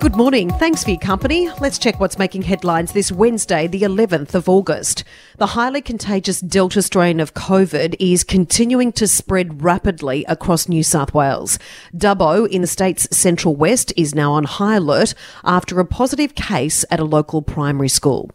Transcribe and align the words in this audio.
Good 0.00 0.16
morning. 0.16 0.48
Thanks 0.52 0.82
for 0.82 0.88
your 0.88 0.98
company. 0.98 1.50
Let's 1.60 1.78
check 1.78 2.00
what's 2.00 2.16
making 2.16 2.40
headlines 2.40 2.92
this 2.92 3.12
Wednesday, 3.12 3.66
the 3.66 3.82
11th 3.82 4.32
of 4.32 4.48
August. 4.48 5.04
The 5.36 5.48
highly 5.48 5.82
contagious 5.82 6.40
Delta 6.40 6.80
strain 6.80 7.20
of 7.20 7.34
COVID 7.34 7.96
is 8.00 8.24
continuing 8.24 8.92
to 8.92 9.06
spread 9.06 9.62
rapidly 9.62 10.24
across 10.24 10.70
New 10.70 10.82
South 10.82 11.12
Wales. 11.12 11.58
Dubbo 11.94 12.48
in 12.48 12.62
the 12.62 12.66
state's 12.66 13.14
central 13.14 13.54
west 13.54 13.92
is 13.94 14.14
now 14.14 14.32
on 14.32 14.44
high 14.44 14.76
alert 14.76 15.12
after 15.44 15.78
a 15.78 15.84
positive 15.84 16.34
case 16.34 16.82
at 16.90 16.98
a 16.98 17.04
local 17.04 17.42
primary 17.42 17.90
school. 17.90 18.30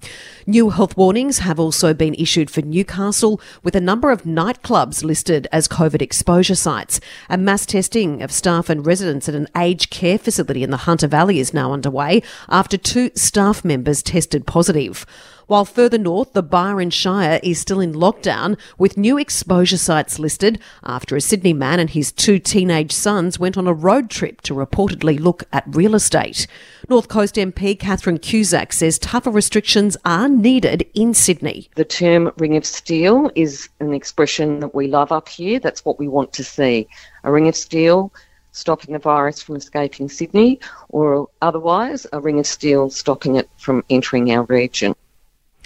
New 0.48 0.70
health 0.70 0.96
warnings 0.96 1.40
have 1.40 1.60
also 1.60 1.92
been 1.92 2.14
issued 2.14 2.52
for 2.52 2.62
Newcastle, 2.62 3.42
with 3.64 3.76
a 3.76 3.82
number 3.82 4.12
of 4.12 4.26
nightclubs 4.26 5.04
listed 5.04 5.48
as 5.52 5.68
COVID 5.68 6.04
exposure 6.04 6.54
sites. 6.54 7.00
And 7.28 7.44
mass 7.44 7.66
testing 7.66 8.22
of 8.22 8.32
staff 8.32 8.70
and 8.70 8.86
residents 8.86 9.28
at 9.28 9.34
an 9.34 9.48
aged 9.58 9.90
care 9.90 10.20
facility 10.20 10.62
in 10.62 10.70
the 10.70 10.78
Hunter 10.78 11.08
Valley 11.08 11.40
is 11.40 11.52
now 11.52 11.74
underway 11.74 12.22
after 12.48 12.78
two 12.78 13.10
staff 13.16 13.66
members 13.66 14.04
tested 14.04 14.46
positive. 14.46 15.08
While 15.48 15.66
further 15.66 16.00
north, 16.00 16.34
the 16.34 16.42
Byron 16.42 16.90
Shire 16.90 17.40
is 17.44 17.60
still 17.60 17.80
in 17.80 17.94
lockdown 17.94 18.58
with 18.80 18.98
new 18.98 19.20
exposure 19.20 19.78
sites 19.78 20.18
listed 20.18 20.60
after 20.84 21.16
a 21.16 21.22
Sydney 21.22 21.54
man 21.54 21.80
and 21.80 21.92
his 21.92 22.12
two 22.12 22.40
teenage 22.40 22.92
sons 22.92 23.38
went 23.38 23.56
on 23.56 23.68
a 23.68 23.74
road 23.74 24.10
trip 24.10 24.42
to 24.42 24.56
reportedly 24.56 25.20
look 25.20 25.44
at 25.54 25.64
real 25.68 25.94
estate. 25.94 26.48
North 26.90 27.10
Coast 27.10 27.36
MP 27.36 27.78
Catherine 27.78 28.18
Cusack 28.18 28.74
says 28.74 28.98
tougher 28.98 29.30
restrictions 29.30 29.96
are 30.04 30.28
needed 30.28 30.84
in 30.96 31.14
Sydney. 31.14 31.70
The 31.76 31.86
term 31.86 32.32
ring 32.38 32.58
of 32.58 32.66
steel 32.66 33.30
is 33.36 33.70
an 33.80 33.94
expression 33.94 34.62
that 34.62 34.74
we 34.74 34.88
love 34.88 35.12
up 35.12 35.30
here. 35.30 35.60
That's 35.60 35.86
what 35.86 36.00
we 36.00 36.08
want 36.08 36.34
to 36.34 36.44
see. 36.44 36.88
A 37.24 37.32
ring 37.32 37.48
of 37.48 37.56
steel 37.56 38.12
stopping 38.52 38.94
the 38.94 39.00
virus 39.00 39.44
from 39.44 39.58
escaping 39.58 40.10
Sydney, 40.10 40.60
or 40.90 41.30
otherwise 41.42 42.08
a 42.14 42.20
ring 42.20 42.40
of 42.40 42.48
steel 42.48 42.90
stopping 42.90 43.36
it 43.36 43.50
from 43.58 43.84
entering 43.90 44.32
our 44.32 44.44
region. 44.44 44.96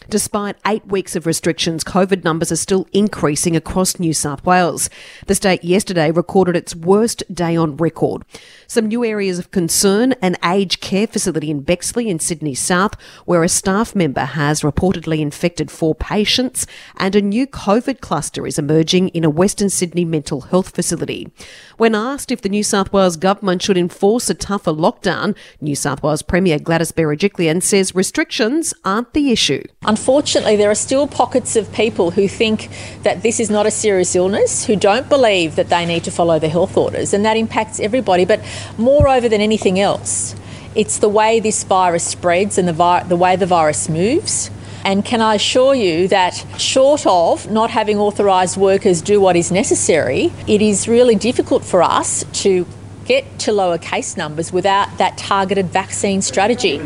Despite 0.09 0.55
eight 0.65 0.87
weeks 0.87 1.15
of 1.15 1.27
restrictions, 1.27 1.83
COVID 1.83 2.23
numbers 2.23 2.51
are 2.51 2.55
still 2.55 2.87
increasing 2.91 3.55
across 3.55 3.99
New 3.99 4.11
South 4.11 4.43
Wales. 4.43 4.89
The 5.27 5.35
state 5.35 5.63
yesterday 5.63 6.09
recorded 6.09 6.55
its 6.55 6.75
worst 6.75 7.21
day 7.31 7.55
on 7.55 7.77
record. 7.77 8.23
Some 8.65 8.87
new 8.87 9.05
areas 9.05 9.37
of 9.37 9.51
concern 9.51 10.13
an 10.13 10.35
aged 10.43 10.81
care 10.81 11.05
facility 11.05 11.51
in 11.51 11.61
Bexley 11.61 12.09
in 12.09 12.17
Sydney 12.17 12.55
South, 12.55 12.99
where 13.25 13.43
a 13.43 13.49
staff 13.49 13.93
member 13.93 14.25
has 14.25 14.61
reportedly 14.61 15.19
infected 15.19 15.69
four 15.69 15.93
patients, 15.93 16.65
and 16.97 17.15
a 17.15 17.21
new 17.21 17.45
COVID 17.45 18.01
cluster 18.01 18.47
is 18.47 18.57
emerging 18.57 19.09
in 19.09 19.23
a 19.23 19.29
Western 19.29 19.69
Sydney 19.69 20.05
mental 20.05 20.41
health 20.41 20.73
facility. 20.73 21.31
When 21.77 21.93
asked 21.93 22.31
if 22.31 22.41
the 22.41 22.49
New 22.49 22.63
South 22.63 22.91
Wales 22.91 23.15
government 23.15 23.61
should 23.61 23.77
enforce 23.77 24.27
a 24.27 24.33
tougher 24.33 24.73
lockdown, 24.73 25.37
New 25.61 25.75
South 25.75 26.01
Wales 26.01 26.23
Premier 26.23 26.57
Gladys 26.57 26.91
Berejiklian 26.91 27.61
says 27.61 27.93
restrictions 27.93 28.73
aren't 28.83 29.13
the 29.13 29.31
issue. 29.31 29.61
Unfortunately, 29.99 30.55
there 30.55 30.71
are 30.71 30.75
still 30.75 31.07
pockets 31.07 31.57
of 31.57 31.69
people 31.73 32.11
who 32.11 32.29
think 32.29 32.69
that 33.03 33.21
this 33.21 33.37
is 33.37 33.49
not 33.49 33.65
a 33.65 33.71
serious 33.71 34.15
illness, 34.15 34.65
who 34.65 34.77
don't 34.77 35.09
believe 35.09 35.57
that 35.57 35.67
they 35.67 35.85
need 35.85 36.05
to 36.05 36.09
follow 36.09 36.39
the 36.39 36.47
health 36.47 36.77
orders, 36.77 37.13
and 37.13 37.25
that 37.25 37.35
impacts 37.35 37.81
everybody. 37.81 38.23
But 38.23 38.39
moreover 38.77 39.27
than 39.27 39.41
anything 39.41 39.77
else, 39.77 40.37
it's 40.73 40.99
the 40.99 41.09
way 41.09 41.41
this 41.41 41.65
virus 41.65 42.05
spreads 42.05 42.57
and 42.57 42.65
the, 42.65 42.71
vi- 42.71 43.03
the 43.03 43.17
way 43.17 43.35
the 43.35 43.45
virus 43.45 43.89
moves. 43.89 44.49
And 44.85 45.03
can 45.03 45.19
I 45.19 45.35
assure 45.35 45.75
you 45.75 46.07
that, 46.07 46.45
short 46.57 47.05
of 47.05 47.51
not 47.51 47.69
having 47.69 47.99
authorised 47.99 48.55
workers 48.55 49.01
do 49.01 49.19
what 49.19 49.35
is 49.35 49.51
necessary, 49.51 50.31
it 50.47 50.61
is 50.61 50.87
really 50.87 51.15
difficult 51.15 51.65
for 51.65 51.83
us 51.83 52.23
to 52.43 52.65
get 53.03 53.37
to 53.39 53.51
lower 53.51 53.77
case 53.77 54.15
numbers 54.15 54.53
without 54.53 54.97
that 54.97 55.17
targeted 55.17 55.65
vaccine 55.65 56.21
strategy. 56.21 56.79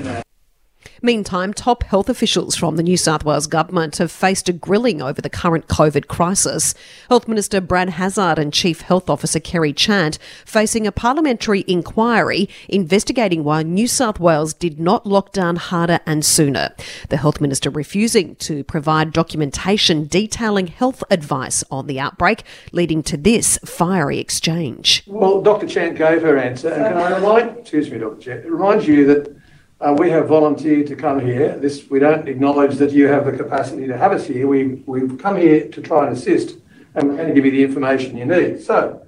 Meantime, 1.06 1.54
top 1.54 1.84
health 1.84 2.08
officials 2.08 2.56
from 2.56 2.78
the 2.78 2.84
New 2.84 2.96
South 2.96 3.26
Wales 3.26 3.46
government 3.46 3.98
have 3.98 4.10
faced 4.10 4.48
a 4.48 4.54
grilling 4.54 5.02
over 5.02 5.22
the 5.22 5.30
current 5.30 5.68
COVID 5.68 6.08
crisis. 6.08 6.74
Health 7.10 7.28
Minister 7.28 7.60
Brad 7.60 7.90
Hazzard 7.90 8.40
and 8.40 8.54
Chief 8.54 8.80
Health 8.80 9.10
Officer 9.10 9.42
Kerry 9.42 9.74
Chant 9.74 10.18
facing 10.46 10.88
a 10.88 10.94
parliamentary 10.94 11.66
inquiry 11.68 12.48
investigating 12.70 13.44
why 13.44 13.64
New 13.64 13.86
South 13.86 14.18
Wales 14.18 14.54
did 14.54 14.80
not 14.80 15.06
lock 15.06 15.34
down 15.34 15.58
harder 15.58 16.00
and 16.06 16.24
sooner. 16.24 16.74
The 17.10 17.18
Health 17.18 17.42
Minister 17.42 17.70
refusing 17.70 18.38
to 18.38 18.64
provide 18.64 19.12
documentation 19.12 20.08
detailing 20.08 20.68
health 20.68 21.04
advice 21.10 21.66
on 21.70 21.88
the 21.88 22.00
outbreak, 22.00 22.44
leading 22.72 23.04
to 23.04 23.18
this 23.18 23.58
fiery 23.66 24.20
exchange. 24.20 25.04
Well, 25.08 25.42
Dr. 25.42 25.68
Chant 25.68 25.98
gave 25.98 26.22
her 26.22 26.38
answer, 26.38 26.70
and 26.70 26.82
can 26.82 26.98
I 26.98 27.16
remind, 27.18 27.58
excuse 27.58 27.92
me, 27.92 27.98
Dr. 27.98 28.22
Chant, 28.22 28.46
remind 28.46 28.88
you 28.88 29.06
that 29.08 29.43
we 29.92 30.10
have 30.10 30.28
volunteered 30.28 30.88
to 30.88 30.96
come 30.96 31.20
here. 31.20 31.58
This 31.58 31.90
we 31.90 32.00
don't 32.00 32.28
acknowledge 32.28 32.78
that 32.78 32.92
you 32.92 33.08
have 33.08 33.26
the 33.26 33.34
capacity 33.34 33.88
to 33.88 33.98
have 33.98 34.14
us 34.14 34.26
here. 34.26 34.48
We 34.48 34.84
we've 34.86 35.18
come 35.18 35.36
here 35.36 35.68
to 35.68 35.82
try 35.82 36.08
and 36.08 36.16
assist, 36.16 36.58
and 36.96 37.10
we're 37.10 37.18
going 37.18 37.28
to 37.28 37.34
give 37.34 37.46
you 37.46 37.52
the 37.52 37.64
information 37.64 38.18
you 38.18 38.26
need. 38.26 38.62
So. 38.62 39.00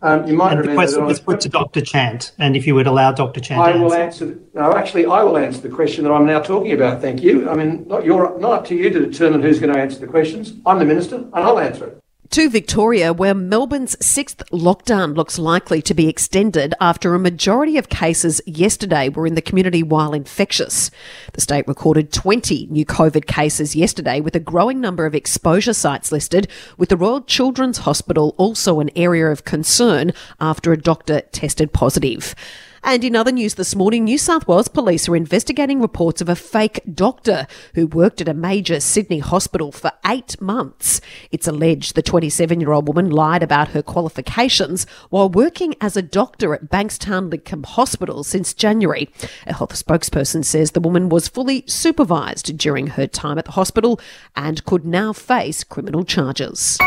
Um, 0.00 0.28
you 0.28 0.34
might 0.34 0.56
and 0.56 0.68
the 0.68 0.74
question 0.74 1.04
was 1.06 1.18
put 1.18 1.40
to 1.40 1.48
Dr. 1.48 1.80
Chant, 1.80 2.30
and 2.38 2.56
if 2.56 2.68
you 2.68 2.76
would 2.76 2.86
allow 2.86 3.10
Dr. 3.10 3.40
Chant 3.40 3.60
I 3.60 3.76
will 3.76 3.92
answer. 3.92 4.26
answer. 4.26 4.38
No, 4.54 4.72
actually, 4.76 5.06
I 5.06 5.24
will 5.24 5.36
answer 5.36 5.60
the 5.60 5.74
question 5.74 6.04
that 6.04 6.12
I'm 6.12 6.24
now 6.24 6.38
talking 6.38 6.70
about. 6.70 7.00
Thank 7.00 7.20
you. 7.20 7.50
I 7.50 7.56
mean, 7.56 7.84
not 7.88 8.04
your, 8.04 8.38
not 8.38 8.52
up 8.52 8.64
to 8.66 8.76
you 8.76 8.90
to 8.90 9.06
determine 9.06 9.42
who's 9.42 9.58
going 9.58 9.72
to 9.72 9.80
answer 9.80 9.98
the 9.98 10.06
questions. 10.06 10.54
I'm 10.64 10.78
the 10.78 10.84
minister, 10.84 11.16
and 11.16 11.34
I'll 11.34 11.58
answer 11.58 11.86
it. 11.86 12.04
To 12.32 12.50
Victoria, 12.50 13.14
where 13.14 13.34
Melbourne's 13.34 13.96
sixth 14.04 14.42
lockdown 14.50 15.16
looks 15.16 15.38
likely 15.38 15.80
to 15.80 15.94
be 15.94 16.08
extended 16.08 16.74
after 16.78 17.14
a 17.14 17.18
majority 17.18 17.78
of 17.78 17.88
cases 17.88 18.42
yesterday 18.44 19.08
were 19.08 19.26
in 19.26 19.34
the 19.34 19.40
community 19.40 19.82
while 19.82 20.12
infectious. 20.12 20.90
The 21.32 21.40
state 21.40 21.66
recorded 21.66 22.12
20 22.12 22.66
new 22.66 22.84
COVID 22.84 23.26
cases 23.26 23.74
yesterday, 23.74 24.20
with 24.20 24.36
a 24.36 24.40
growing 24.40 24.78
number 24.78 25.06
of 25.06 25.14
exposure 25.14 25.72
sites 25.72 26.12
listed, 26.12 26.48
with 26.76 26.90
the 26.90 26.98
Royal 26.98 27.22
Children's 27.22 27.78
Hospital 27.78 28.34
also 28.36 28.80
an 28.80 28.90
area 28.94 29.28
of 29.28 29.46
concern 29.46 30.12
after 30.38 30.70
a 30.70 30.80
doctor 30.80 31.22
tested 31.32 31.72
positive. 31.72 32.34
And 32.82 33.04
in 33.04 33.16
other 33.16 33.32
news 33.32 33.54
this 33.54 33.74
morning, 33.74 34.04
New 34.04 34.18
South 34.18 34.46
Wales 34.46 34.68
police 34.68 35.08
are 35.08 35.16
investigating 35.16 35.80
reports 35.80 36.20
of 36.20 36.28
a 36.28 36.36
fake 36.36 36.80
doctor 36.94 37.46
who 37.74 37.86
worked 37.86 38.20
at 38.20 38.28
a 38.28 38.34
major 38.34 38.80
Sydney 38.80 39.18
hospital 39.18 39.72
for 39.72 39.92
eight 40.06 40.40
months. 40.40 41.00
It's 41.30 41.48
alleged 41.48 41.94
the 41.94 42.02
27 42.02 42.60
year 42.60 42.72
old 42.72 42.88
woman 42.88 43.10
lied 43.10 43.42
about 43.42 43.68
her 43.68 43.82
qualifications 43.82 44.86
while 45.10 45.28
working 45.28 45.74
as 45.80 45.96
a 45.96 46.02
doctor 46.02 46.54
at 46.54 46.70
Bankstown 46.70 47.30
Lidcombe 47.30 47.66
Hospital 47.66 48.24
since 48.24 48.54
January. 48.54 49.08
A 49.46 49.54
health 49.54 49.74
spokesperson 49.74 50.44
says 50.44 50.70
the 50.70 50.80
woman 50.80 51.08
was 51.08 51.28
fully 51.28 51.64
supervised 51.66 52.56
during 52.56 52.88
her 52.88 53.06
time 53.06 53.38
at 53.38 53.44
the 53.44 53.52
hospital 53.52 54.00
and 54.36 54.64
could 54.64 54.84
now 54.84 55.12
face 55.12 55.64
criminal 55.64 56.04
charges. 56.04 56.78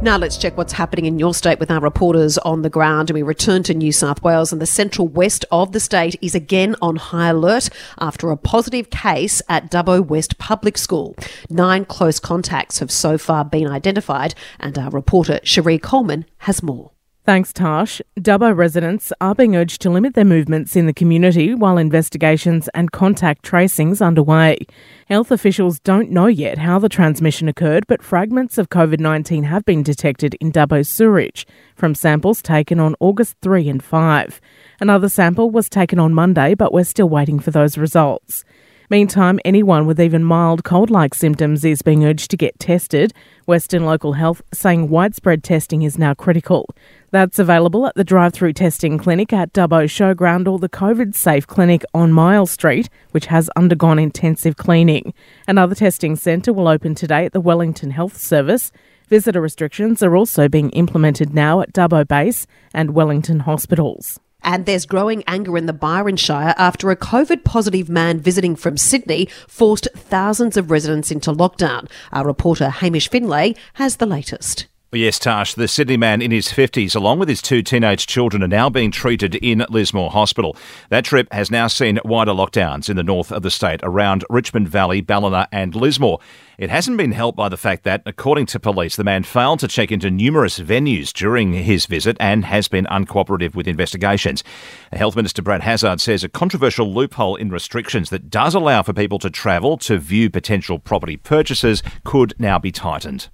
Now 0.00 0.16
let's 0.16 0.36
check 0.36 0.56
what's 0.56 0.74
happening 0.74 1.06
in 1.06 1.18
your 1.18 1.34
state 1.34 1.58
with 1.58 1.72
our 1.72 1.80
reporters 1.80 2.38
on 2.38 2.62
the 2.62 2.70
ground. 2.70 3.10
And 3.10 3.16
we 3.16 3.22
return 3.22 3.64
to 3.64 3.74
New 3.74 3.90
South 3.90 4.22
Wales 4.22 4.52
and 4.52 4.62
the 4.62 4.66
central 4.66 5.08
west 5.08 5.44
of 5.50 5.72
the 5.72 5.80
state 5.80 6.14
is 6.22 6.36
again 6.36 6.76
on 6.80 6.94
high 6.94 7.30
alert 7.30 7.68
after 7.98 8.30
a 8.30 8.36
positive 8.36 8.90
case 8.90 9.42
at 9.48 9.72
Dubbo 9.72 10.06
West 10.06 10.38
Public 10.38 10.78
School. 10.78 11.16
Nine 11.50 11.84
close 11.84 12.20
contacts 12.20 12.78
have 12.78 12.92
so 12.92 13.18
far 13.18 13.44
been 13.44 13.66
identified 13.66 14.36
and 14.60 14.78
our 14.78 14.90
reporter 14.90 15.40
Cherie 15.42 15.80
Coleman 15.80 16.26
has 16.38 16.62
more. 16.62 16.92
Thanks, 17.28 17.52
Tash. 17.52 18.00
Dubbo 18.18 18.56
residents 18.56 19.12
are 19.20 19.34
being 19.34 19.54
urged 19.54 19.82
to 19.82 19.90
limit 19.90 20.14
their 20.14 20.24
movements 20.24 20.74
in 20.76 20.86
the 20.86 20.94
community 20.94 21.54
while 21.54 21.76
investigations 21.76 22.70
and 22.72 22.90
contact 22.90 23.42
tracings 23.42 24.00
underway. 24.00 24.56
Health 25.10 25.30
officials 25.30 25.78
don't 25.80 26.10
know 26.10 26.26
yet 26.26 26.56
how 26.56 26.78
the 26.78 26.88
transmission 26.88 27.46
occurred, 27.46 27.86
but 27.86 28.02
fragments 28.02 28.56
of 28.56 28.70
COVID 28.70 28.98
19 28.98 29.44
have 29.44 29.66
been 29.66 29.82
detected 29.82 30.36
in 30.40 30.50
Dubbo 30.50 30.86
sewage 30.86 31.46
from 31.76 31.94
samples 31.94 32.40
taken 32.40 32.80
on 32.80 32.96
August 32.98 33.36
3 33.42 33.68
and 33.68 33.84
5. 33.84 34.40
Another 34.80 35.10
sample 35.10 35.50
was 35.50 35.68
taken 35.68 35.98
on 35.98 36.14
Monday, 36.14 36.54
but 36.54 36.72
we're 36.72 36.82
still 36.82 37.10
waiting 37.10 37.40
for 37.40 37.50
those 37.50 37.76
results. 37.76 38.42
Meantime, 38.90 39.38
anyone 39.44 39.86
with 39.86 40.00
even 40.00 40.24
mild 40.24 40.64
cold 40.64 40.88
like 40.88 41.14
symptoms 41.14 41.62
is 41.62 41.82
being 41.82 42.06
urged 42.06 42.30
to 42.30 42.38
get 42.38 42.58
tested. 42.58 43.12
Western 43.44 43.84
Local 43.84 44.14
Health 44.14 44.40
saying 44.54 44.88
widespread 44.88 45.44
testing 45.44 45.82
is 45.82 45.98
now 45.98 46.14
critical. 46.14 46.74
That's 47.10 47.38
available 47.38 47.86
at 47.86 47.94
the 47.94 48.04
drive 48.04 48.34
through 48.34 48.52
testing 48.52 48.98
clinic 48.98 49.32
at 49.32 49.54
Dubbo 49.54 49.84
Showground 49.84 50.46
or 50.46 50.58
the 50.58 50.68
COVID 50.68 51.14
Safe 51.14 51.46
Clinic 51.46 51.82
on 51.94 52.12
Myall 52.12 52.46
Street, 52.46 52.90
which 53.12 53.26
has 53.26 53.48
undergone 53.56 53.98
intensive 53.98 54.56
cleaning. 54.58 55.14
Another 55.46 55.74
testing 55.74 56.16
centre 56.16 56.52
will 56.52 56.68
open 56.68 56.94
today 56.94 57.24
at 57.24 57.32
the 57.32 57.40
Wellington 57.40 57.92
Health 57.92 58.18
Service. 58.18 58.72
Visitor 59.08 59.40
restrictions 59.40 60.02
are 60.02 60.16
also 60.16 60.50
being 60.50 60.68
implemented 60.70 61.32
now 61.32 61.62
at 61.62 61.72
Dubbo 61.72 62.06
Base 62.06 62.46
and 62.74 62.90
Wellington 62.90 63.40
hospitals. 63.40 64.20
And 64.42 64.66
there's 64.66 64.84
growing 64.84 65.24
anger 65.26 65.56
in 65.56 65.64
the 65.64 65.72
Byron 65.72 66.16
Shire 66.16 66.54
after 66.58 66.90
a 66.90 66.96
COVID 66.96 67.42
positive 67.42 67.88
man 67.88 68.20
visiting 68.20 68.54
from 68.54 68.76
Sydney 68.76 69.30
forced 69.48 69.88
thousands 69.94 70.58
of 70.58 70.70
residents 70.70 71.10
into 71.10 71.32
lockdown. 71.32 71.88
Our 72.12 72.26
reporter 72.26 72.68
Hamish 72.68 73.08
Finlay 73.08 73.56
has 73.74 73.96
the 73.96 74.06
latest. 74.06 74.66
Yes, 74.90 75.18
Tash, 75.18 75.52
the 75.52 75.68
Sydney 75.68 75.98
man 75.98 76.22
in 76.22 76.30
his 76.30 76.48
50s, 76.48 76.96
along 76.96 77.18
with 77.18 77.28
his 77.28 77.42
two 77.42 77.60
teenage 77.60 78.06
children, 78.06 78.42
are 78.42 78.48
now 78.48 78.70
being 78.70 78.90
treated 78.90 79.34
in 79.34 79.66
Lismore 79.68 80.10
Hospital. 80.10 80.56
That 80.88 81.04
trip 81.04 81.30
has 81.30 81.50
now 81.50 81.66
seen 81.66 82.00
wider 82.06 82.30
lockdowns 82.32 82.88
in 82.88 82.96
the 82.96 83.02
north 83.02 83.30
of 83.30 83.42
the 83.42 83.50
state 83.50 83.80
around 83.82 84.24
Richmond 84.30 84.70
Valley, 84.70 85.02
Ballina, 85.02 85.46
and 85.52 85.74
Lismore. 85.74 86.20
It 86.56 86.70
hasn't 86.70 86.96
been 86.96 87.12
helped 87.12 87.36
by 87.36 87.50
the 87.50 87.58
fact 87.58 87.84
that, 87.84 88.00
according 88.06 88.46
to 88.46 88.58
police, 88.58 88.96
the 88.96 89.04
man 89.04 89.24
failed 89.24 89.60
to 89.60 89.68
check 89.68 89.92
into 89.92 90.10
numerous 90.10 90.58
venues 90.58 91.12
during 91.12 91.52
his 91.52 91.84
visit 91.84 92.16
and 92.18 92.46
has 92.46 92.66
been 92.66 92.86
uncooperative 92.86 93.54
with 93.54 93.68
investigations. 93.68 94.42
Health 94.90 95.16
Minister 95.16 95.42
Brad 95.42 95.60
Hazzard 95.60 96.00
says 96.00 96.24
a 96.24 96.30
controversial 96.30 96.90
loophole 96.94 97.36
in 97.36 97.50
restrictions 97.50 98.08
that 98.08 98.30
does 98.30 98.54
allow 98.54 98.82
for 98.82 98.94
people 98.94 99.18
to 99.18 99.28
travel 99.28 99.76
to 99.76 99.98
view 99.98 100.30
potential 100.30 100.78
property 100.78 101.18
purchases 101.18 101.82
could 102.04 102.32
now 102.38 102.58
be 102.58 102.72
tightened. 102.72 103.28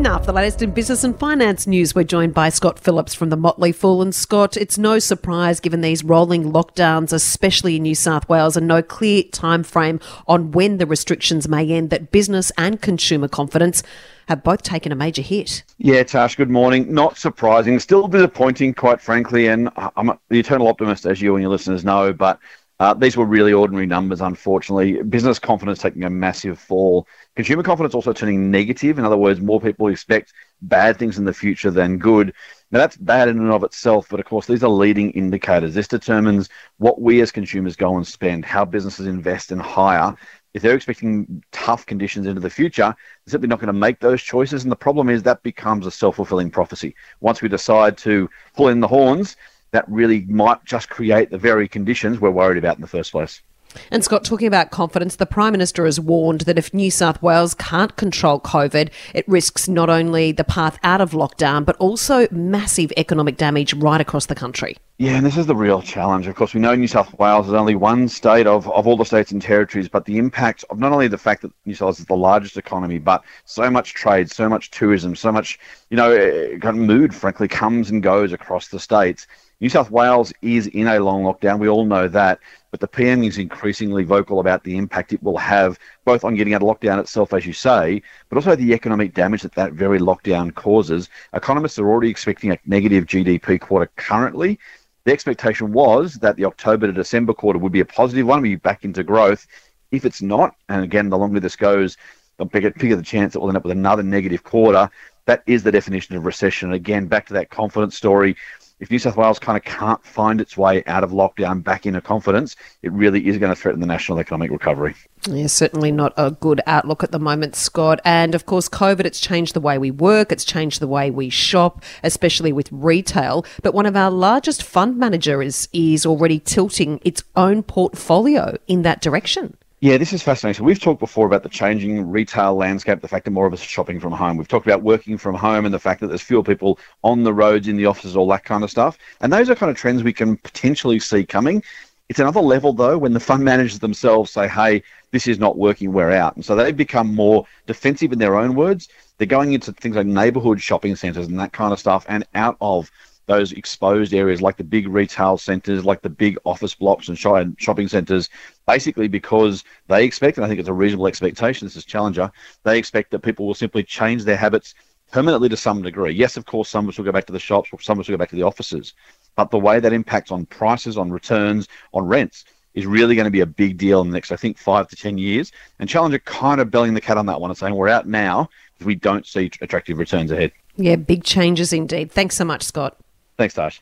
Now, 0.00 0.18
for 0.18 0.24
the 0.24 0.32
latest 0.32 0.62
in 0.62 0.70
business 0.70 1.04
and 1.04 1.16
finance 1.18 1.66
news, 1.66 1.94
we're 1.94 2.04
joined 2.04 2.32
by 2.32 2.48
Scott 2.48 2.78
Phillips 2.78 3.12
from 3.12 3.28
the 3.28 3.36
Motley 3.36 3.70
Fool. 3.70 4.00
And 4.00 4.14
Scott, 4.14 4.56
it's 4.56 4.78
no 4.78 4.98
surprise 4.98 5.60
given 5.60 5.82
these 5.82 6.02
rolling 6.02 6.52
lockdowns, 6.52 7.12
especially 7.12 7.76
in 7.76 7.82
New 7.82 7.94
South 7.94 8.26
Wales, 8.26 8.56
and 8.56 8.66
no 8.66 8.80
clear 8.80 9.24
time 9.24 9.62
frame 9.62 10.00
on 10.26 10.52
when 10.52 10.78
the 10.78 10.86
restrictions 10.86 11.48
may 11.48 11.68
end, 11.68 11.90
that 11.90 12.12
business 12.12 12.50
and 12.56 12.80
consumer 12.80 13.28
confidence 13.28 13.82
have 14.28 14.42
both 14.42 14.62
taken 14.62 14.90
a 14.90 14.94
major 14.94 15.20
hit. 15.20 15.64
Yeah, 15.76 16.02
Tash, 16.02 16.34
good 16.34 16.48
morning. 16.48 16.90
Not 16.94 17.18
surprising, 17.18 17.78
still 17.78 18.08
disappointing, 18.08 18.72
quite 18.72 19.02
frankly. 19.02 19.48
And 19.48 19.68
I'm 19.76 20.18
the 20.30 20.40
eternal 20.40 20.68
optimist, 20.68 21.04
as 21.04 21.20
you 21.20 21.34
and 21.34 21.42
your 21.42 21.50
listeners 21.50 21.84
know, 21.84 22.14
but 22.14 22.38
uh, 22.80 22.94
these 22.94 23.14
were 23.14 23.26
really 23.26 23.52
ordinary 23.52 23.84
numbers, 23.84 24.22
unfortunately. 24.22 25.02
Business 25.02 25.38
confidence 25.38 25.80
taking 25.80 26.04
a 26.04 26.10
massive 26.10 26.58
fall. 26.58 27.06
Consumer 27.36 27.62
confidence 27.62 27.94
also 27.94 28.14
turning 28.14 28.50
negative. 28.50 28.98
In 28.98 29.04
other 29.04 29.18
words, 29.18 29.38
more 29.38 29.60
people 29.60 29.88
expect 29.88 30.32
bad 30.62 30.98
things 30.98 31.18
in 31.18 31.26
the 31.26 31.34
future 31.34 31.70
than 31.70 31.98
good. 31.98 32.32
Now, 32.70 32.78
that's 32.78 32.96
bad 32.96 33.28
in 33.28 33.38
and 33.38 33.52
of 33.52 33.64
itself, 33.64 34.06
but 34.08 34.18
of 34.18 34.24
course, 34.24 34.46
these 34.46 34.64
are 34.64 34.70
leading 34.70 35.10
indicators. 35.10 35.74
This 35.74 35.88
determines 35.88 36.48
what 36.78 37.02
we 37.02 37.20
as 37.20 37.30
consumers 37.30 37.76
go 37.76 37.96
and 37.98 38.06
spend, 38.06 38.46
how 38.46 38.64
businesses 38.64 39.06
invest 39.06 39.52
and 39.52 39.60
hire. 39.60 40.16
If 40.54 40.62
they're 40.62 40.74
expecting 40.74 41.44
tough 41.52 41.84
conditions 41.84 42.26
into 42.26 42.40
the 42.40 42.48
future, 42.48 42.94
they're 43.26 43.32
simply 43.32 43.48
not 43.48 43.60
going 43.60 43.66
to 43.66 43.74
make 43.74 44.00
those 44.00 44.22
choices. 44.22 44.62
And 44.62 44.72
the 44.72 44.76
problem 44.76 45.10
is 45.10 45.22
that 45.22 45.42
becomes 45.42 45.86
a 45.86 45.90
self 45.90 46.16
fulfilling 46.16 46.50
prophecy. 46.50 46.94
Once 47.20 47.42
we 47.42 47.48
decide 47.50 47.98
to 47.98 48.30
pull 48.56 48.68
in 48.68 48.80
the 48.80 48.88
horns, 48.88 49.36
that 49.72 49.88
really 49.88 50.22
might 50.22 50.64
just 50.64 50.90
create 50.90 51.30
the 51.30 51.38
very 51.38 51.68
conditions 51.68 52.20
we're 52.20 52.30
worried 52.30 52.58
about 52.58 52.76
in 52.76 52.80
the 52.80 52.88
first 52.88 53.12
place. 53.12 53.42
And 53.90 54.02
Scott, 54.04 54.24
talking 54.24 54.48
about 54.48 54.70
confidence, 54.70 55.16
the 55.16 55.26
Prime 55.26 55.52
Minister 55.52 55.84
has 55.84 56.00
warned 56.00 56.42
that 56.42 56.58
if 56.58 56.74
New 56.74 56.90
South 56.90 57.22
Wales 57.22 57.54
can't 57.54 57.94
control 57.96 58.40
COVID, 58.40 58.90
it 59.14 59.28
risks 59.28 59.68
not 59.68 59.88
only 59.88 60.32
the 60.32 60.44
path 60.44 60.78
out 60.82 61.00
of 61.00 61.12
lockdown, 61.12 61.64
but 61.64 61.76
also 61.76 62.26
massive 62.30 62.92
economic 62.96 63.36
damage 63.36 63.74
right 63.74 64.00
across 64.00 64.26
the 64.26 64.34
country. 64.34 64.76
Yeah, 64.98 65.16
and 65.16 65.24
this 65.24 65.36
is 65.36 65.46
the 65.46 65.56
real 65.56 65.80
challenge. 65.80 66.26
Of 66.26 66.34
course, 66.34 66.52
we 66.52 66.60
know 66.60 66.74
New 66.74 66.86
South 66.86 67.18
Wales 67.18 67.48
is 67.48 67.54
only 67.54 67.74
one 67.74 68.08
state 68.08 68.46
of, 68.46 68.68
of 68.70 68.86
all 68.86 68.96
the 68.96 69.04
states 69.04 69.32
and 69.32 69.40
territories, 69.40 69.88
but 69.88 70.04
the 70.04 70.18
impact 70.18 70.64
of 70.68 70.78
not 70.78 70.92
only 70.92 71.08
the 71.08 71.16
fact 71.16 71.42
that 71.42 71.52
New 71.64 71.74
South 71.74 71.86
Wales 71.86 72.00
is 72.00 72.06
the 72.06 72.16
largest 72.16 72.56
economy, 72.56 72.98
but 72.98 73.22
so 73.44 73.70
much 73.70 73.94
trade, 73.94 74.30
so 74.30 74.48
much 74.48 74.70
tourism, 74.70 75.16
so 75.16 75.32
much, 75.32 75.58
you 75.88 75.96
know, 75.96 76.10
eh, 76.10 76.58
kind 76.58 76.76
of 76.78 76.84
mood, 76.84 77.14
frankly, 77.14 77.48
comes 77.48 77.90
and 77.90 78.02
goes 78.02 78.32
across 78.32 78.68
the 78.68 78.80
states 78.80 79.26
New 79.60 79.68
South 79.68 79.90
Wales 79.90 80.32
is 80.40 80.68
in 80.68 80.86
a 80.86 80.98
long 81.00 81.22
lockdown. 81.22 81.58
We 81.58 81.68
all 81.68 81.84
know 81.84 82.08
that. 82.08 82.38
But 82.70 82.80
the 82.80 82.88
PM 82.88 83.22
is 83.24 83.36
increasingly 83.36 84.04
vocal 84.04 84.40
about 84.40 84.64
the 84.64 84.78
impact 84.78 85.12
it 85.12 85.22
will 85.22 85.36
have, 85.36 85.78
both 86.06 86.24
on 86.24 86.34
getting 86.34 86.54
out 86.54 86.62
of 86.62 86.68
lockdown 86.68 86.98
itself, 86.98 87.34
as 87.34 87.44
you 87.44 87.52
say, 87.52 88.00
but 88.28 88.36
also 88.36 88.56
the 88.56 88.72
economic 88.72 89.12
damage 89.12 89.42
that 89.42 89.54
that 89.56 89.72
very 89.72 89.98
lockdown 89.98 90.54
causes. 90.54 91.10
Economists 91.34 91.78
are 91.78 91.90
already 91.90 92.08
expecting 92.08 92.52
a 92.52 92.58
negative 92.64 93.04
GDP 93.04 93.60
quarter 93.60 93.90
currently. 93.96 94.58
The 95.04 95.12
expectation 95.12 95.72
was 95.72 96.14
that 96.14 96.36
the 96.36 96.44
October 96.46 96.86
to 96.86 96.92
December 96.92 97.34
quarter 97.34 97.58
would 97.58 97.72
be 97.72 97.80
a 97.80 97.84
positive 97.84 98.26
one, 98.26 98.42
be 98.42 98.54
back 98.54 98.84
into 98.84 99.02
growth. 99.02 99.46
If 99.90 100.04
it's 100.06 100.22
not, 100.22 100.54
and 100.68 100.84
again, 100.84 101.10
the 101.10 101.18
longer 101.18 101.40
this 101.40 101.56
goes, 101.56 101.98
the 102.38 102.46
bigger, 102.46 102.70
bigger 102.70 102.96
the 102.96 103.02
chance 103.02 103.32
that 103.32 103.40
we'll 103.40 103.50
end 103.50 103.56
up 103.56 103.64
with 103.64 103.72
another 103.72 104.02
negative 104.02 104.44
quarter. 104.44 104.88
That 105.26 105.42
is 105.46 105.62
the 105.62 105.72
definition 105.72 106.16
of 106.16 106.24
recession. 106.24 106.68
And 106.68 106.76
Again, 106.76 107.06
back 107.06 107.26
to 107.26 107.34
that 107.34 107.50
confidence 107.50 107.96
story 107.96 108.36
if 108.80 108.90
New 108.90 108.98
South 108.98 109.16
Wales 109.16 109.38
kind 109.38 109.56
of 109.58 109.64
can't 109.64 110.02
find 110.04 110.40
its 110.40 110.56
way 110.56 110.82
out 110.86 111.04
of 111.04 111.10
lockdown 111.10 111.62
back 111.62 111.84
into 111.84 112.00
confidence, 112.00 112.56
it 112.82 112.90
really 112.92 113.26
is 113.26 113.36
going 113.36 113.54
to 113.54 113.60
threaten 113.60 113.80
the 113.80 113.86
national 113.86 114.18
economic 114.18 114.50
recovery. 114.50 114.94
Yeah, 115.28 115.48
certainly 115.48 115.92
not 115.92 116.14
a 116.16 116.30
good 116.30 116.62
outlook 116.66 117.04
at 117.04 117.12
the 117.12 117.18
moment, 117.18 117.54
Scott. 117.54 118.00
And 118.06 118.34
of 118.34 118.46
course, 118.46 118.70
COVID, 118.70 119.04
it's 119.04 119.20
changed 119.20 119.54
the 119.54 119.60
way 119.60 119.76
we 119.76 119.90
work, 119.90 120.32
it's 120.32 120.44
changed 120.44 120.80
the 120.80 120.88
way 120.88 121.10
we 121.10 121.28
shop, 121.28 121.84
especially 122.02 122.52
with 122.52 122.72
retail. 122.72 123.44
But 123.62 123.74
one 123.74 123.86
of 123.86 123.96
our 123.96 124.10
largest 124.10 124.62
fund 124.62 124.96
managers 124.96 125.68
is 125.74 126.06
already 126.06 126.40
tilting 126.40 127.00
its 127.04 127.22
own 127.36 127.62
portfolio 127.62 128.56
in 128.66 128.80
that 128.82 129.02
direction. 129.02 129.58
Yeah, 129.82 129.96
this 129.96 130.12
is 130.12 130.22
fascinating. 130.22 130.58
So 130.58 130.64
we've 130.64 130.78
talked 130.78 131.00
before 131.00 131.26
about 131.26 131.42
the 131.42 131.48
changing 131.48 132.10
retail 132.10 132.54
landscape, 132.54 133.00
the 133.00 133.08
fact 133.08 133.24
that 133.24 133.30
more 133.30 133.46
of 133.46 133.54
us 133.54 133.62
are 133.62 133.68
shopping 133.68 133.98
from 133.98 134.12
home. 134.12 134.36
We've 134.36 134.46
talked 134.46 134.66
about 134.66 134.82
working 134.82 135.16
from 135.16 135.34
home 135.34 135.64
and 135.64 135.72
the 135.72 135.78
fact 135.78 136.02
that 136.02 136.08
there's 136.08 136.20
fewer 136.20 136.42
people 136.42 136.78
on 137.02 137.22
the 137.24 137.32
roads, 137.32 137.66
in 137.66 137.78
the 137.78 137.86
offices, 137.86 138.14
all 138.14 138.28
that 138.28 138.44
kind 138.44 138.62
of 138.62 138.70
stuff. 138.70 138.98
And 139.22 139.32
those 139.32 139.48
are 139.48 139.54
kind 139.54 139.70
of 139.70 139.78
trends 139.78 140.02
we 140.02 140.12
can 140.12 140.36
potentially 140.36 140.98
see 140.98 141.24
coming. 141.24 141.62
It's 142.10 142.18
another 142.18 142.40
level 142.40 142.74
though 142.74 142.98
when 142.98 143.14
the 143.14 143.20
fund 143.20 143.42
managers 143.50 143.78
themselves 143.78 144.30
say, 144.30 144.48
"Hey, 144.48 144.82
this 145.12 145.26
is 145.26 145.38
not 145.38 145.56
working. 145.56 145.94
We're 145.94 146.10
out," 146.10 146.36
and 146.36 146.44
so 146.44 146.54
they've 146.54 146.76
become 146.76 147.14
more 147.14 147.46
defensive 147.66 148.12
in 148.12 148.18
their 148.18 148.36
own 148.36 148.54
words. 148.54 148.90
They're 149.16 149.26
going 149.26 149.54
into 149.54 149.72
things 149.72 149.96
like 149.96 150.06
neighbourhood 150.06 150.60
shopping 150.60 150.94
centres 150.94 151.26
and 151.26 151.40
that 151.40 151.54
kind 151.54 151.72
of 151.72 151.78
stuff, 151.78 152.04
and 152.06 152.26
out 152.34 152.58
of 152.60 152.90
those 153.26 153.52
exposed 153.52 154.12
areas 154.12 154.42
like 154.42 154.56
the 154.56 154.64
big 154.64 154.88
retail 154.88 155.38
centres, 155.38 155.84
like 155.84 156.02
the 156.02 156.10
big 156.10 156.36
office 156.44 156.74
blocks 156.74 157.08
and 157.08 157.18
shopping 157.18 157.88
centres, 157.88 158.28
basically 158.66 159.08
because 159.08 159.64
they 159.86 160.04
expect, 160.04 160.36
and 160.36 160.44
I 160.44 160.48
think 160.48 160.60
it's 160.60 160.68
a 160.68 160.72
reasonable 160.72 161.06
expectation, 161.06 161.66
this 161.66 161.76
is 161.76 161.84
Challenger, 161.84 162.30
they 162.64 162.78
expect 162.78 163.10
that 163.12 163.20
people 163.20 163.46
will 163.46 163.54
simply 163.54 163.82
change 163.82 164.24
their 164.24 164.36
habits 164.36 164.74
permanently 165.12 165.48
to 165.48 165.56
some 165.56 165.82
degree. 165.82 166.12
Yes, 166.12 166.36
of 166.36 166.46
course, 166.46 166.68
some 166.68 166.84
of 166.84 166.90
us 166.90 166.98
will 166.98 167.04
go 167.04 167.12
back 167.12 167.26
to 167.26 167.32
the 167.32 167.38
shops, 167.38 167.70
some 167.80 167.98
of 167.98 168.00
us 168.00 168.08
will 168.08 168.14
go 168.14 168.18
back 168.18 168.30
to 168.30 168.36
the 168.36 168.42
offices, 168.42 168.94
but 169.36 169.50
the 169.50 169.58
way 169.58 169.80
that 169.80 169.92
impacts 169.92 170.30
on 170.30 170.46
prices, 170.46 170.98
on 170.98 171.10
returns, 171.10 171.68
on 171.92 172.04
rents, 172.06 172.44
is 172.74 172.86
really 172.86 173.16
going 173.16 173.24
to 173.24 173.32
be 173.32 173.40
a 173.40 173.46
big 173.46 173.76
deal 173.76 174.00
in 174.00 174.08
the 174.08 174.12
next, 174.12 174.30
I 174.30 174.36
think, 174.36 174.56
five 174.56 174.86
to 174.88 174.96
10 174.96 175.18
years. 175.18 175.50
And 175.80 175.88
Challenger 175.88 176.20
kind 176.20 176.60
of 176.60 176.70
belling 176.70 176.94
the 176.94 177.00
cat 177.00 177.16
on 177.16 177.26
that 177.26 177.40
one 177.40 177.50
and 177.50 177.58
saying 177.58 177.74
we're 177.74 177.88
out 177.88 178.06
now 178.06 178.48
because 178.74 178.86
we 178.86 178.94
don't 178.94 179.26
see 179.26 179.50
attractive 179.60 179.98
returns 179.98 180.30
ahead. 180.30 180.52
Yeah, 180.76 180.94
big 180.94 181.24
changes 181.24 181.72
indeed. 181.72 182.12
Thanks 182.12 182.36
so 182.36 182.44
much, 182.44 182.62
Scott. 182.62 182.96
Thanks, 183.40 183.54
Tosh. 183.54 183.80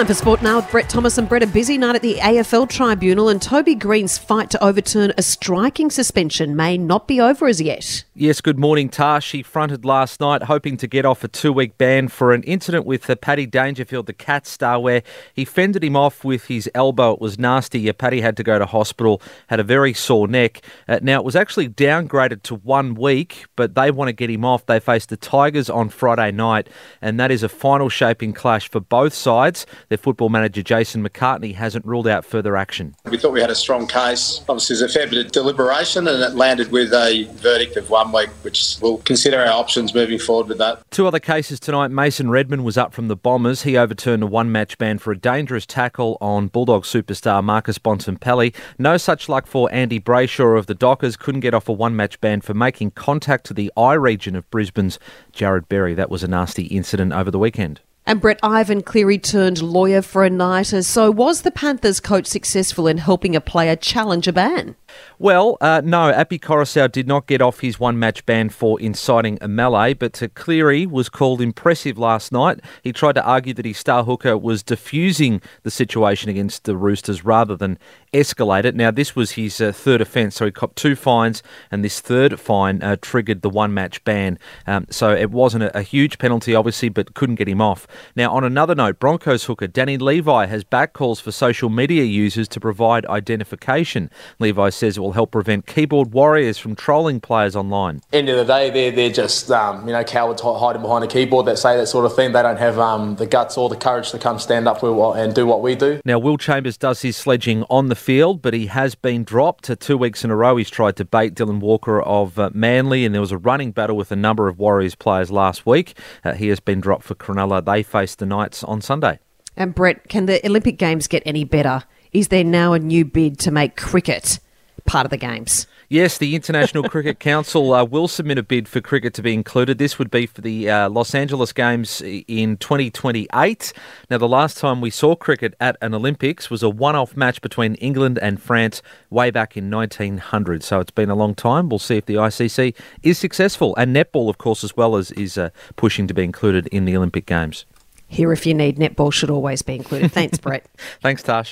Time 0.00 0.06
for 0.06 0.14
sport 0.14 0.40
now 0.40 0.56
with 0.56 0.70
Brett 0.70 0.88
Thomas 0.88 1.18
and 1.18 1.28
Brett. 1.28 1.42
A 1.42 1.46
busy 1.46 1.76
night 1.76 1.94
at 1.94 2.00
the 2.00 2.14
AFL 2.14 2.70
Tribunal, 2.70 3.28
and 3.28 3.42
Toby 3.42 3.74
Greene's 3.74 4.16
fight 4.16 4.48
to 4.48 4.64
overturn 4.64 5.12
a 5.18 5.22
striking 5.22 5.90
suspension 5.90 6.56
may 6.56 6.78
not 6.78 7.06
be 7.06 7.20
over 7.20 7.46
as 7.46 7.60
yet. 7.60 8.02
Yes, 8.14 8.40
good 8.40 8.58
morning, 8.58 8.88
Tash. 8.88 9.32
He 9.32 9.42
fronted 9.42 9.84
last 9.84 10.18
night, 10.18 10.44
hoping 10.44 10.78
to 10.78 10.86
get 10.86 11.04
off 11.04 11.22
a 11.22 11.28
two 11.28 11.52
week 11.52 11.76
ban 11.76 12.08
for 12.08 12.32
an 12.32 12.42
incident 12.44 12.86
with 12.86 13.02
the 13.02 13.16
Paddy 13.16 13.44
Dangerfield, 13.44 14.06
the 14.06 14.14
cat 14.14 14.46
star, 14.46 14.80
where 14.80 15.02
he 15.34 15.44
fended 15.44 15.84
him 15.84 15.96
off 15.96 16.24
with 16.24 16.46
his 16.46 16.70
elbow. 16.74 17.12
It 17.12 17.20
was 17.20 17.38
nasty. 17.38 17.92
Paddy 17.92 18.22
had 18.22 18.38
to 18.38 18.42
go 18.42 18.58
to 18.58 18.64
hospital, 18.64 19.20
had 19.48 19.60
a 19.60 19.64
very 19.64 19.92
sore 19.92 20.26
neck. 20.26 20.62
Uh, 20.88 21.00
now, 21.02 21.18
it 21.18 21.26
was 21.26 21.36
actually 21.36 21.68
downgraded 21.68 22.42
to 22.44 22.54
one 22.54 22.94
week, 22.94 23.44
but 23.54 23.74
they 23.74 23.90
want 23.90 24.08
to 24.08 24.14
get 24.14 24.30
him 24.30 24.46
off. 24.46 24.64
They 24.64 24.80
face 24.80 25.04
the 25.04 25.18
Tigers 25.18 25.68
on 25.68 25.90
Friday 25.90 26.30
night, 26.30 26.70
and 27.02 27.20
that 27.20 27.30
is 27.30 27.42
a 27.42 27.50
final 27.50 27.90
shaping 27.90 28.32
clash 28.32 28.70
for 28.70 28.80
both 28.80 29.12
sides. 29.12 29.66
Their 29.90 29.98
football 29.98 30.28
manager 30.28 30.62
Jason 30.62 31.02
McCartney 31.02 31.56
hasn't 31.56 31.84
ruled 31.84 32.06
out 32.06 32.24
further 32.24 32.56
action. 32.56 32.94
We 33.06 33.18
thought 33.18 33.32
we 33.32 33.40
had 33.40 33.50
a 33.50 33.56
strong 33.56 33.88
case. 33.88 34.40
Obviously, 34.48 34.76
there's 34.76 34.94
a 34.94 34.98
fair 34.98 35.08
bit 35.08 35.26
of 35.26 35.32
deliberation, 35.32 36.06
and 36.06 36.22
it 36.22 36.36
landed 36.36 36.70
with 36.70 36.92
a 36.92 37.24
verdict 37.32 37.76
of 37.76 37.90
one 37.90 38.12
week, 38.12 38.28
which 38.42 38.76
we'll 38.80 38.98
consider 38.98 39.40
our 39.40 39.48
options 39.48 39.92
moving 39.92 40.20
forward 40.20 40.46
with 40.46 40.58
that. 40.58 40.88
Two 40.92 41.08
other 41.08 41.18
cases 41.18 41.58
tonight. 41.58 41.88
Mason 41.88 42.30
Redman 42.30 42.62
was 42.62 42.78
up 42.78 42.94
from 42.94 43.08
the 43.08 43.16
Bombers. 43.16 43.62
He 43.62 43.76
overturned 43.76 44.22
a 44.22 44.28
one 44.28 44.52
match 44.52 44.78
ban 44.78 44.98
for 44.98 45.10
a 45.10 45.18
dangerous 45.18 45.66
tackle 45.66 46.16
on 46.20 46.46
Bulldog 46.46 46.84
superstar 46.84 47.42
Marcus 47.42 47.78
Bontempelli. 47.78 48.54
No 48.78 48.96
such 48.96 49.28
luck 49.28 49.48
for 49.48 49.68
Andy 49.72 49.98
Brayshaw 49.98 50.56
of 50.56 50.66
the 50.66 50.74
Dockers. 50.76 51.16
Couldn't 51.16 51.40
get 51.40 51.52
off 51.52 51.68
a 51.68 51.72
one 51.72 51.96
match 51.96 52.20
ban 52.20 52.42
for 52.42 52.54
making 52.54 52.92
contact 52.92 53.44
to 53.46 53.54
the 53.54 53.72
eye 53.76 53.94
region 53.94 54.36
of 54.36 54.48
Brisbane's 54.52 55.00
Jarrod 55.32 55.68
Berry. 55.68 55.94
That 55.94 56.10
was 56.10 56.22
a 56.22 56.28
nasty 56.28 56.66
incident 56.66 57.12
over 57.12 57.32
the 57.32 57.40
weekend. 57.40 57.80
And 58.06 58.20
Brett 58.20 58.40
Ivan 58.42 58.82
Cleary 58.82 59.18
turned 59.18 59.62
lawyer 59.62 60.02
for 60.02 60.24
a 60.24 60.30
night. 60.30 60.66
So, 60.66 61.10
was 61.10 61.42
the 61.42 61.50
Panthers 61.50 62.00
coach 62.00 62.26
successful 62.26 62.86
in 62.86 62.98
helping 62.98 63.36
a 63.36 63.40
player 63.40 63.76
challenge 63.76 64.26
a 64.26 64.32
ban? 64.32 64.74
Well, 65.18 65.58
uh, 65.60 65.82
no, 65.84 66.10
Api 66.10 66.38
Koroisau 66.38 66.90
did 66.90 67.06
not 67.06 67.26
get 67.26 67.42
off 67.42 67.60
his 67.60 67.78
one 67.78 67.98
match 67.98 68.24
ban 68.26 68.48
for 68.48 68.80
inciting 68.80 69.38
a 69.40 69.48
melee, 69.48 69.94
but 69.94 70.20
uh, 70.22 70.28
Cleary 70.34 70.86
was 70.86 71.08
called 71.08 71.40
impressive 71.40 71.98
last 71.98 72.32
night. 72.32 72.60
He 72.82 72.92
tried 72.92 73.14
to 73.16 73.24
argue 73.24 73.54
that 73.54 73.64
his 73.64 73.78
star 73.78 74.04
hooker 74.04 74.36
was 74.36 74.62
diffusing 74.62 75.42
the 75.62 75.70
situation 75.70 76.30
against 76.30 76.64
the 76.64 76.76
Roosters 76.76 77.24
rather 77.24 77.56
than 77.56 77.78
escalate 78.12 78.64
it. 78.64 78.74
Now, 78.74 78.90
this 78.90 79.14
was 79.14 79.32
his 79.32 79.60
uh, 79.60 79.72
third 79.72 80.00
offence, 80.00 80.36
so 80.36 80.44
he 80.44 80.50
copped 80.50 80.76
two 80.76 80.96
fines, 80.96 81.42
and 81.70 81.84
this 81.84 82.00
third 82.00 82.38
fine 82.40 82.82
uh, 82.82 82.96
triggered 83.00 83.42
the 83.42 83.50
one 83.50 83.72
match 83.72 84.02
ban. 84.04 84.38
Um, 84.66 84.86
so 84.90 85.10
it 85.10 85.30
wasn't 85.30 85.64
a, 85.64 85.78
a 85.78 85.82
huge 85.82 86.18
penalty, 86.18 86.54
obviously, 86.54 86.88
but 86.88 87.14
couldn't 87.14 87.36
get 87.36 87.48
him 87.48 87.60
off. 87.60 87.86
Now, 88.16 88.32
on 88.32 88.44
another 88.44 88.74
note, 88.74 88.98
Broncos 88.98 89.44
hooker 89.44 89.66
Danny 89.66 89.96
Levi 89.96 90.46
has 90.46 90.64
back 90.64 90.92
calls 90.92 91.20
for 91.20 91.32
social 91.32 91.68
media 91.68 92.04
users 92.04 92.48
to 92.48 92.60
provide 92.60 93.06
identification. 93.06 94.10
Levi 94.38 94.70
says 94.70 94.96
it 94.96 95.00
will 95.00 95.12
help 95.12 95.30
prevent 95.30 95.66
keyboard 95.66 96.12
warriors 96.12 96.58
from 96.58 96.74
trolling 96.74 97.20
players 97.20 97.54
online. 97.54 98.00
End 98.12 98.28
of 98.28 98.36
the 98.36 98.44
day, 98.44 98.70
they're, 98.70 98.90
they're 98.90 99.10
just 99.10 99.50
um, 99.50 99.86
you 99.86 99.92
know 99.92 100.04
cowards 100.04 100.42
hiding 100.42 100.82
behind 100.82 101.04
a 101.04 101.06
keyboard 101.06 101.46
that 101.46 101.58
say 101.58 101.76
that 101.76 101.86
sort 101.86 102.06
of 102.06 102.14
thing. 102.14 102.32
They 102.32 102.42
don't 102.42 102.58
have 102.58 102.78
um, 102.78 103.16
the 103.16 103.26
guts 103.26 103.56
or 103.56 103.68
the 103.68 103.76
courage 103.76 104.10
to 104.10 104.18
come 104.18 104.38
stand 104.38 104.66
up 104.66 104.82
and 104.82 105.34
do 105.34 105.46
what 105.46 105.62
we 105.62 105.74
do. 105.74 106.00
Now, 106.04 106.18
Will 106.18 106.36
Chambers 106.36 106.76
does 106.76 107.02
his 107.02 107.16
sledging 107.16 107.64
on 107.70 107.88
the 107.88 107.99
field, 108.00 108.42
but 108.42 108.54
he 108.54 108.66
has 108.66 108.94
been 108.94 109.22
dropped. 109.22 109.70
Two 109.80 109.96
weeks 109.96 110.24
in 110.24 110.30
a 110.30 110.36
row, 110.36 110.56
he's 110.56 110.70
tried 110.70 110.96
to 110.96 111.04
bait 111.04 111.34
Dylan 111.34 111.60
Walker 111.60 112.00
of 112.02 112.38
uh, 112.38 112.50
Manly, 112.52 113.04
and 113.04 113.14
there 113.14 113.20
was 113.20 113.32
a 113.32 113.38
running 113.38 113.70
battle 113.70 113.96
with 113.96 114.10
a 114.10 114.16
number 114.16 114.48
of 114.48 114.58
Warriors 114.58 114.94
players 114.94 115.30
last 115.30 115.64
week. 115.66 115.96
Uh, 116.24 116.32
he 116.32 116.48
has 116.48 116.58
been 116.58 116.80
dropped 116.80 117.04
for 117.04 117.14
Cronulla. 117.14 117.64
They 117.64 117.82
face 117.82 118.14
the 118.14 118.26
Knights 118.26 118.64
on 118.64 118.80
Sunday. 118.80 119.18
And 119.56 119.74
Brett, 119.74 120.08
can 120.08 120.26
the 120.26 120.44
Olympic 120.46 120.78
Games 120.78 121.06
get 121.06 121.22
any 121.26 121.44
better? 121.44 121.84
Is 122.12 122.28
there 122.28 122.44
now 122.44 122.72
a 122.72 122.78
new 122.78 123.04
bid 123.04 123.38
to 123.40 123.50
make 123.50 123.76
cricket 123.76 124.40
part 124.86 125.04
of 125.04 125.10
the 125.10 125.16
games? 125.16 125.66
Yes, 125.92 126.18
the 126.18 126.36
International 126.36 126.88
Cricket 126.88 127.18
Council 127.18 127.74
uh, 127.74 127.82
will 127.82 128.06
submit 128.06 128.38
a 128.38 128.44
bid 128.44 128.68
for 128.68 128.80
cricket 128.80 129.12
to 129.14 129.22
be 129.22 129.34
included. 129.34 129.78
This 129.78 129.98
would 129.98 130.08
be 130.08 130.24
for 130.24 130.40
the 130.40 130.70
uh, 130.70 130.88
Los 130.88 131.16
Angeles 131.16 131.52
Games 131.52 132.00
in 132.00 132.58
2028. 132.58 133.72
Now, 134.08 134.18
the 134.18 134.28
last 134.28 134.56
time 134.56 134.80
we 134.80 134.90
saw 134.90 135.16
cricket 135.16 135.56
at 135.58 135.76
an 135.82 135.92
Olympics 135.92 136.48
was 136.48 136.62
a 136.62 136.70
one 136.70 136.94
off 136.94 137.16
match 137.16 137.42
between 137.42 137.74
England 137.74 138.20
and 138.22 138.40
France 138.40 138.82
way 139.10 139.32
back 139.32 139.56
in 139.56 139.68
1900. 139.68 140.62
So 140.62 140.78
it's 140.78 140.92
been 140.92 141.10
a 141.10 141.16
long 141.16 141.34
time. 141.34 141.68
We'll 141.68 141.80
see 141.80 141.96
if 141.96 142.06
the 142.06 142.14
ICC 142.14 142.72
is 143.02 143.18
successful. 143.18 143.74
And 143.74 143.94
netball, 143.94 144.30
of 144.30 144.38
course, 144.38 144.62
as 144.62 144.76
well 144.76 144.94
as 144.94 145.10
is 145.10 145.36
uh, 145.36 145.50
pushing 145.74 146.06
to 146.06 146.14
be 146.14 146.22
included 146.22 146.68
in 146.68 146.84
the 146.84 146.96
Olympic 146.96 147.26
Games. 147.26 147.66
Here, 148.06 148.32
if 148.32 148.46
you 148.46 148.54
need, 148.54 148.76
netball 148.76 149.12
should 149.12 149.30
always 149.30 149.62
be 149.62 149.74
included. 149.74 150.12
Thanks, 150.12 150.38
Brett. 150.38 150.66
Thanks, 151.02 151.24
Tash. 151.24 151.50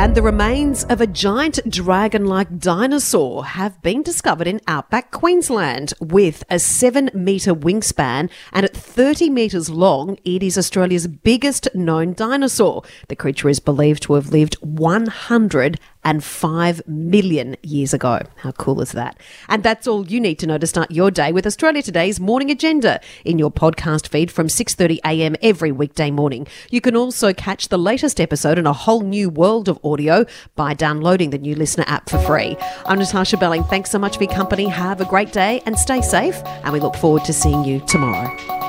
And 0.00 0.14
the 0.14 0.22
remains 0.22 0.84
of 0.84 1.02
a 1.02 1.06
giant 1.06 1.60
dragon 1.68 2.24
like 2.24 2.58
dinosaur 2.58 3.44
have 3.44 3.82
been 3.82 4.02
discovered 4.02 4.46
in 4.46 4.62
outback 4.66 5.10
Queensland 5.10 5.92
with 6.00 6.42
a 6.48 6.58
seven 6.58 7.10
metre 7.12 7.54
wingspan 7.54 8.30
and 8.50 8.64
at 8.64 8.74
30 8.74 9.28
metres 9.28 9.68
long, 9.68 10.16
it 10.24 10.42
is 10.42 10.56
Australia's 10.56 11.06
biggest 11.06 11.68
known 11.74 12.14
dinosaur. 12.14 12.82
The 13.08 13.14
creature 13.14 13.50
is 13.50 13.60
believed 13.60 14.04
to 14.04 14.14
have 14.14 14.30
lived 14.30 14.54
100 14.62 15.78
and 16.04 16.22
5 16.24 16.86
million 16.86 17.56
years 17.62 17.92
ago. 17.92 18.20
How 18.36 18.52
cool 18.52 18.80
is 18.80 18.92
that? 18.92 19.18
And 19.48 19.62
that's 19.62 19.86
all 19.86 20.06
you 20.06 20.20
need 20.20 20.38
to 20.40 20.46
know 20.46 20.58
to 20.58 20.66
start 20.66 20.90
your 20.90 21.10
day 21.10 21.32
with 21.32 21.46
Australia 21.46 21.82
Today's 21.82 22.20
Morning 22.20 22.50
Agenda 22.50 23.00
in 23.24 23.38
your 23.38 23.50
podcast 23.50 24.08
feed 24.08 24.30
from 24.30 24.48
6:30 24.48 24.98
a.m. 25.04 25.36
every 25.42 25.72
weekday 25.72 26.10
morning. 26.10 26.46
You 26.70 26.80
can 26.80 26.96
also 26.96 27.32
catch 27.32 27.68
the 27.68 27.78
latest 27.78 28.20
episode 28.20 28.58
in 28.58 28.66
a 28.66 28.72
whole 28.72 29.02
new 29.02 29.28
world 29.28 29.68
of 29.68 29.78
audio 29.84 30.24
by 30.56 30.74
downloading 30.74 31.30
the 31.30 31.38
new 31.38 31.54
listener 31.54 31.84
app 31.86 32.08
for 32.08 32.18
free. 32.18 32.56
I'm 32.86 32.98
Natasha 32.98 33.36
Belling. 33.36 33.64
Thanks 33.64 33.90
so 33.90 33.98
much 33.98 34.16
for 34.16 34.24
your 34.24 34.32
company. 34.32 34.66
Have 34.68 35.00
a 35.00 35.04
great 35.04 35.32
day 35.32 35.62
and 35.66 35.78
stay 35.78 36.00
safe, 36.00 36.40
and 36.64 36.72
we 36.72 36.80
look 36.80 36.96
forward 36.96 37.24
to 37.24 37.32
seeing 37.32 37.64
you 37.64 37.80
tomorrow. 37.86 38.59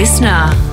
Listener. 0.00 0.69